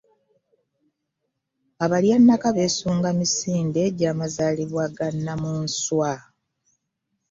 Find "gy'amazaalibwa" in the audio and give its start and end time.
3.97-4.85